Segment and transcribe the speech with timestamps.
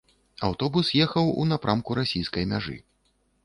[0.47, 2.77] Аўтобус ехаў у напрамку расійскай мяжы.